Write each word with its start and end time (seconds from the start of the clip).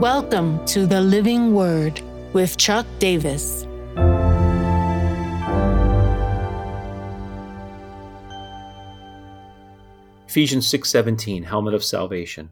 Welcome 0.00 0.64
to 0.64 0.86
the 0.86 1.02
Living 1.02 1.52
Word 1.52 2.00
with 2.32 2.56
Chuck 2.56 2.86
Davis. 3.00 3.66
Ephesians 10.26 10.66
6:17 10.68 11.44
Helmet 11.44 11.74
of 11.74 11.84
salvation. 11.84 12.50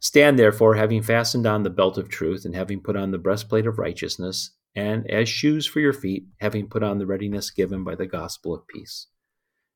Stand 0.00 0.38
therefore 0.38 0.76
having 0.76 1.02
fastened 1.02 1.46
on 1.46 1.62
the 1.62 1.68
belt 1.68 1.98
of 1.98 2.08
truth 2.08 2.46
and 2.46 2.54
having 2.54 2.80
put 2.80 2.96
on 2.96 3.10
the 3.10 3.18
breastplate 3.18 3.66
of 3.66 3.78
righteousness 3.78 4.52
and 4.74 5.06
as 5.10 5.28
shoes 5.28 5.66
for 5.66 5.80
your 5.80 5.92
feet 5.92 6.24
having 6.40 6.70
put 6.70 6.82
on 6.82 6.96
the 6.96 7.06
readiness 7.06 7.50
given 7.50 7.84
by 7.84 7.94
the 7.94 8.06
gospel 8.06 8.54
of 8.54 8.66
peace. 8.66 9.08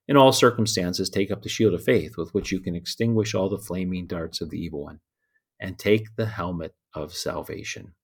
In 0.06 0.16
all 0.16 0.32
circumstances 0.32 1.10
take 1.10 1.30
up 1.30 1.42
the 1.42 1.50
shield 1.50 1.74
of 1.74 1.84
faith 1.84 2.16
with 2.16 2.32
which 2.32 2.52
you 2.52 2.60
can 2.60 2.74
extinguish 2.74 3.34
all 3.34 3.50
the 3.50 3.58
flaming 3.58 4.06
darts 4.06 4.40
of 4.40 4.48
the 4.48 4.58
evil 4.58 4.84
one 4.84 5.00
and 5.60 5.78
take 5.78 6.16
the 6.16 6.26
helmet 6.26 6.74
of 6.94 7.12
salvation. 7.12 7.94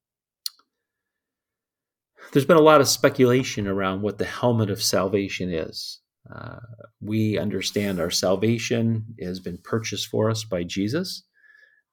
There's 2.33 2.47
been 2.47 2.57
a 2.57 2.63
lot 2.63 2.81
of 2.81 2.89
speculation 2.89 3.67
around 3.67 4.03
what 4.03 4.19
the 4.19 4.25
helmet 4.25 4.71
of 4.71 4.83
salvation 4.83 5.53
is. 5.53 6.01
Uh, 6.33 6.59
we 7.01 7.39
understand 7.39 8.01
our 8.01 8.11
salvation 8.11 9.05
has 9.21 9.41
been 9.41 9.59
purchased 9.59 10.09
for 10.09 10.31
us 10.31 10.43
by 10.45 10.63
Jesus. 10.63 11.23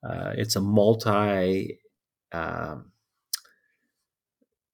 Uh, 0.08 0.32
it's 0.36 0.56
a 0.56 0.62
multi 0.62 1.80
uh, 2.32 2.76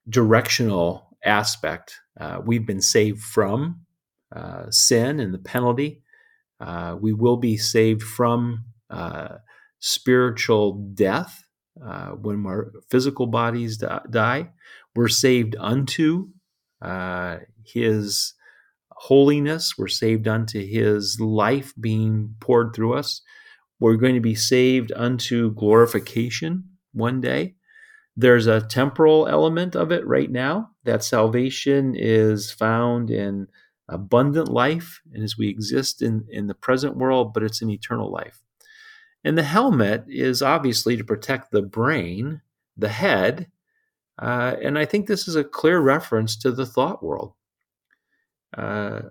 directional 0.07 1.17
aspect. 1.25 1.99
Uh, 2.19 2.39
we've 2.45 2.65
been 2.65 2.81
saved 2.81 3.21
from 3.21 3.81
uh, 4.35 4.69
sin 4.69 5.19
and 5.19 5.33
the 5.33 5.39
penalty. 5.39 6.01
Uh, 6.59 6.95
we 6.99 7.13
will 7.13 7.37
be 7.37 7.57
saved 7.57 8.03
from 8.03 8.65
spiritual 9.79 10.73
death 10.93 11.43
uh, 11.83 12.09
when 12.09 12.45
our 12.45 12.71
physical 12.89 13.27
bodies 13.27 13.83
die. 14.09 14.49
We're 14.95 15.07
saved 15.07 15.55
unto 15.59 16.29
uh, 16.81 17.37
His 17.65 18.33
holiness. 18.91 19.77
We're 19.77 19.87
saved 19.87 20.27
unto 20.27 20.65
His 20.65 21.19
life 21.19 21.73
being 21.79 22.35
poured 22.39 22.73
through 22.75 22.93
us. 22.95 23.21
We're 23.79 23.95
going 23.95 24.15
to 24.15 24.21
be 24.21 24.35
saved 24.35 24.91
unto 24.95 25.53
glorification 25.53 26.63
one 26.93 27.21
day. 27.21 27.55
There's 28.15 28.47
a 28.47 28.61
temporal 28.61 29.27
element 29.27 29.75
of 29.75 29.91
it 29.91 30.05
right 30.07 30.31
now. 30.31 30.71
That 30.83 31.03
salvation 31.03 31.93
is 31.95 32.51
found 32.51 33.11
in 33.11 33.47
abundant 33.87 34.49
life 34.49 34.99
and 35.13 35.23
as 35.23 35.37
we 35.37 35.47
exist 35.47 36.01
in, 36.01 36.25
in 36.29 36.47
the 36.47 36.55
present 36.55 36.97
world, 36.97 37.33
but 37.33 37.43
it's 37.43 37.61
an 37.61 37.69
eternal 37.69 38.11
life. 38.11 38.41
And 39.23 39.37
the 39.37 39.43
helmet 39.43 40.05
is 40.07 40.41
obviously 40.41 40.97
to 40.97 41.03
protect 41.03 41.51
the 41.51 41.61
brain, 41.61 42.41
the 42.77 42.89
head. 42.89 43.51
Uh, 44.19 44.55
and 44.61 44.77
I 44.77 44.85
think 44.85 45.07
this 45.07 45.27
is 45.27 45.35
a 45.35 45.43
clear 45.43 45.79
reference 45.79 46.35
to 46.37 46.51
the 46.51 46.65
thought 46.65 47.03
world. 47.03 47.33
Uh, 48.55 49.01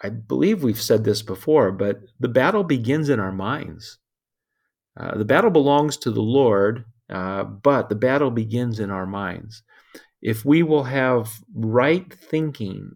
I 0.00 0.08
believe 0.08 0.62
we've 0.62 0.80
said 0.80 1.04
this 1.04 1.22
before, 1.22 1.72
but 1.72 2.00
the 2.20 2.28
battle 2.28 2.64
begins 2.64 3.08
in 3.08 3.20
our 3.20 3.32
minds. 3.32 3.98
Uh, 4.96 5.16
the 5.16 5.24
battle 5.24 5.50
belongs 5.50 5.96
to 5.98 6.10
the 6.10 6.22
Lord, 6.22 6.84
uh, 7.08 7.44
but 7.44 7.88
the 7.88 7.94
battle 7.94 8.30
begins 8.30 8.80
in 8.80 8.90
our 8.90 9.06
minds. 9.06 9.62
If 10.20 10.44
we 10.44 10.62
will 10.62 10.84
have 10.84 11.32
right 11.54 12.12
thinking 12.12 12.92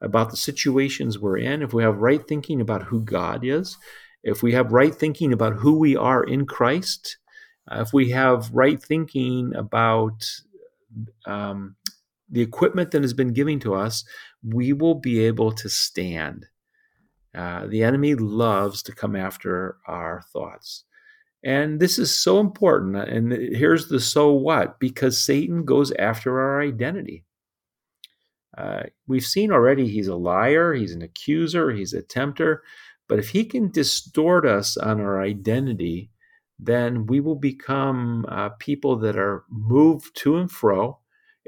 about 0.00 0.30
the 0.30 0.36
situations 0.36 1.18
we're 1.18 1.38
in, 1.38 1.62
if 1.62 1.72
we 1.72 1.82
have 1.82 1.98
right 1.98 2.26
thinking 2.26 2.60
about 2.60 2.82
who 2.82 3.02
God 3.02 3.44
is, 3.44 3.76
if 4.22 4.42
we 4.42 4.52
have 4.52 4.72
right 4.72 4.94
thinking 4.94 5.32
about 5.32 5.54
who 5.54 5.78
we 5.78 5.96
are 5.96 6.22
in 6.24 6.46
Christ, 6.46 7.18
uh, 7.70 7.80
if 7.80 7.92
we 7.92 8.10
have 8.10 8.50
right 8.52 8.82
thinking 8.82 9.54
about 9.54 10.24
um, 11.26 11.76
the 12.30 12.40
equipment 12.40 12.90
that 12.90 13.02
has 13.02 13.14
been 13.14 13.32
given 13.32 13.60
to 13.60 13.74
us, 13.74 14.04
we 14.42 14.72
will 14.72 14.94
be 14.94 15.20
able 15.20 15.52
to 15.52 15.68
stand. 15.68 16.46
Uh, 17.34 17.66
the 17.66 17.82
enemy 17.82 18.14
loves 18.14 18.82
to 18.82 18.94
come 18.94 19.14
after 19.14 19.76
our 19.86 20.22
thoughts. 20.32 20.84
And 21.44 21.78
this 21.78 21.98
is 21.98 22.10
so 22.10 22.40
important. 22.40 22.96
And 22.96 23.32
here's 23.32 23.88
the 23.88 24.00
so 24.00 24.32
what 24.32 24.80
because 24.80 25.20
Satan 25.20 25.64
goes 25.64 25.92
after 25.92 26.40
our 26.40 26.60
identity. 26.60 27.24
Uh, 28.56 28.84
we've 29.06 29.24
seen 29.24 29.52
already 29.52 29.86
he's 29.86 30.08
a 30.08 30.16
liar, 30.16 30.74
he's 30.74 30.92
an 30.92 31.02
accuser, 31.02 31.70
he's 31.70 31.92
a 31.92 32.02
tempter. 32.02 32.64
But 33.08 33.18
if 33.18 33.30
he 33.30 33.44
can 33.44 33.70
distort 33.70 34.46
us 34.46 34.76
on 34.76 35.00
our 35.00 35.20
identity, 35.20 36.10
then 36.58 37.06
we 37.06 37.20
will 37.20 37.36
become 37.36 38.26
uh, 38.28 38.50
people 38.58 38.96
that 38.96 39.16
are 39.16 39.44
moved 39.50 40.14
to 40.16 40.36
and 40.36 40.50
fro. 40.50 40.98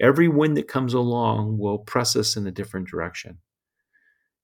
Every 0.00 0.28
wind 0.28 0.56
that 0.56 0.68
comes 0.68 0.94
along 0.94 1.58
will 1.58 1.78
press 1.78 2.16
us 2.16 2.36
in 2.36 2.46
a 2.46 2.52
different 2.52 2.88
direction. 2.88 3.38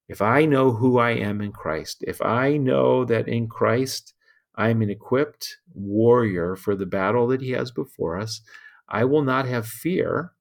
If 0.08 0.20
I 0.22 0.44
know 0.44 0.72
who 0.72 0.98
I 0.98 1.12
am 1.12 1.40
in 1.40 1.52
Christ, 1.52 2.04
if 2.06 2.20
I 2.20 2.56
know 2.56 3.04
that 3.06 3.28
in 3.28 3.48
Christ 3.48 4.14
I'm 4.54 4.82
an 4.82 4.90
equipped 4.90 5.56
warrior 5.74 6.56
for 6.56 6.76
the 6.76 6.86
battle 6.86 7.26
that 7.28 7.40
He 7.40 7.50
has 7.52 7.70
before 7.70 8.18
us, 8.18 8.40
I 8.88 9.04
will 9.04 9.22
not 9.22 9.46
have 9.46 9.66
fear. 9.66 10.32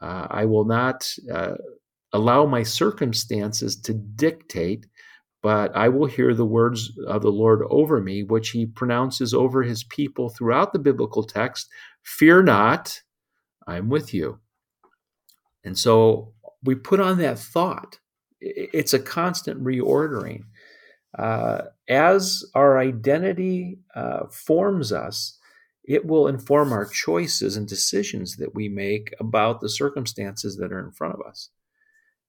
Uh, 0.00 0.26
I 0.30 0.44
will 0.44 0.64
not 0.64 1.12
uh, 1.32 1.54
allow 2.12 2.46
my 2.46 2.62
circumstances 2.62 3.76
to 3.82 3.94
dictate 3.94 4.86
but 5.44 5.76
I 5.76 5.90
will 5.90 6.06
hear 6.06 6.32
the 6.32 6.46
words 6.46 6.90
of 7.06 7.20
the 7.20 7.30
Lord 7.30 7.60
over 7.68 8.00
me, 8.00 8.22
which 8.22 8.48
he 8.48 8.64
pronounces 8.64 9.34
over 9.34 9.62
his 9.62 9.84
people 9.84 10.30
throughout 10.30 10.72
the 10.72 10.78
biblical 10.78 11.22
text 11.22 11.68
Fear 12.02 12.44
not, 12.44 13.02
I'm 13.66 13.90
with 13.90 14.14
you. 14.14 14.40
And 15.62 15.78
so 15.78 16.32
we 16.62 16.74
put 16.74 16.98
on 16.98 17.18
that 17.18 17.38
thought. 17.38 17.98
It's 18.40 18.94
a 18.94 18.98
constant 18.98 19.62
reordering. 19.62 20.44
Uh, 21.18 21.64
as 21.90 22.42
our 22.54 22.78
identity 22.78 23.80
uh, 23.94 24.26
forms 24.30 24.92
us, 24.92 25.38
it 25.84 26.06
will 26.06 26.26
inform 26.26 26.72
our 26.72 26.86
choices 26.86 27.54
and 27.58 27.68
decisions 27.68 28.36
that 28.36 28.54
we 28.54 28.70
make 28.70 29.14
about 29.20 29.60
the 29.60 29.68
circumstances 29.68 30.56
that 30.56 30.72
are 30.72 30.80
in 30.80 30.92
front 30.92 31.14
of 31.14 31.20
us. 31.20 31.50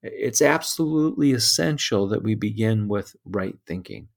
It's 0.06 0.42
absolutely 0.42 1.32
essential 1.32 2.08
that 2.10 2.22
we 2.22 2.36
begin 2.36 2.88
with 2.88 3.16
right 3.26 3.58
thinking. 3.66 4.08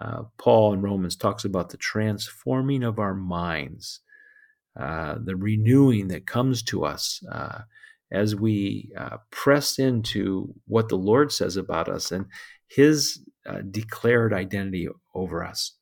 Uh, 0.00 0.24
Paul 0.36 0.74
in 0.74 0.80
Romans 0.80 1.16
talks 1.16 1.44
about 1.44 1.70
the 1.70 1.76
transforming 1.76 2.84
of 2.84 3.00
our 3.00 3.14
minds, 3.14 4.00
uh, 4.78 5.16
the 5.20 5.34
renewing 5.34 6.08
that 6.08 6.26
comes 6.26 6.62
to 6.64 6.84
us 6.84 7.20
uh, 7.32 7.62
as 8.12 8.36
we 8.36 8.92
uh, 8.96 9.16
press 9.32 9.80
into 9.80 10.54
what 10.68 10.88
the 10.88 10.96
Lord 10.96 11.32
says 11.32 11.56
about 11.56 11.88
us 11.88 12.12
and 12.12 12.26
his 12.68 13.20
uh, 13.44 13.62
declared 13.68 14.32
identity 14.32 14.88
over 15.14 15.44
us. 15.44 15.72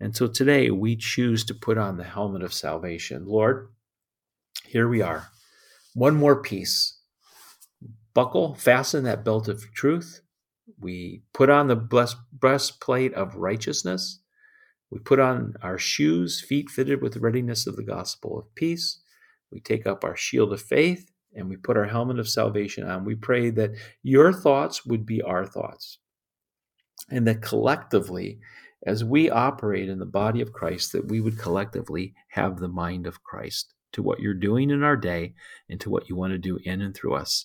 And 0.00 0.14
so 0.14 0.26
today 0.26 0.70
we 0.70 0.96
choose 0.96 1.44
to 1.44 1.54
put 1.54 1.78
on 1.78 1.96
the 1.96 2.04
helmet 2.04 2.42
of 2.42 2.52
salvation. 2.52 3.26
Lord, 3.26 3.68
here 4.66 4.88
we 4.88 5.02
are. 5.02 5.28
One 5.94 6.16
more 6.16 6.42
piece 6.42 6.95
buckle, 8.16 8.54
fasten 8.54 9.04
that 9.04 9.26
belt 9.26 9.46
of 9.46 9.70
truth. 9.74 10.22
We 10.80 11.22
put 11.34 11.50
on 11.50 11.66
the 11.66 11.76
breastplate 12.32 13.12
of 13.12 13.36
righteousness. 13.36 14.20
We 14.90 15.00
put 15.00 15.20
on 15.20 15.52
our 15.60 15.76
shoes, 15.76 16.40
feet 16.40 16.70
fitted 16.70 17.02
with 17.02 17.12
the 17.12 17.20
readiness 17.20 17.66
of 17.66 17.76
the 17.76 17.82
gospel 17.82 18.38
of 18.38 18.54
peace. 18.54 19.00
We 19.52 19.60
take 19.60 19.86
up 19.86 20.02
our 20.02 20.16
shield 20.16 20.54
of 20.54 20.62
faith 20.62 21.10
and 21.34 21.50
we 21.50 21.56
put 21.56 21.76
our 21.76 21.84
helmet 21.84 22.18
of 22.18 22.26
salvation 22.26 22.88
on. 22.88 23.04
We 23.04 23.16
pray 23.16 23.50
that 23.50 23.72
your 24.02 24.32
thoughts 24.32 24.86
would 24.86 25.04
be 25.04 25.20
our 25.20 25.44
thoughts. 25.44 25.98
And 27.10 27.26
that 27.26 27.42
collectively, 27.42 28.38
as 28.86 29.04
we 29.04 29.28
operate 29.28 29.90
in 29.90 29.98
the 29.98 30.06
body 30.06 30.40
of 30.40 30.54
Christ, 30.54 30.92
that 30.92 31.08
we 31.08 31.20
would 31.20 31.38
collectively 31.38 32.14
have 32.28 32.60
the 32.60 32.68
mind 32.68 33.06
of 33.06 33.22
Christ 33.22 33.74
to 33.92 34.02
what 34.02 34.20
you're 34.20 34.32
doing 34.32 34.70
in 34.70 34.82
our 34.82 34.96
day 34.96 35.34
and 35.68 35.78
to 35.80 35.90
what 35.90 36.08
you 36.08 36.16
want 36.16 36.32
to 36.32 36.38
do 36.38 36.58
in 36.64 36.80
and 36.80 36.94
through 36.94 37.14
us. 37.14 37.44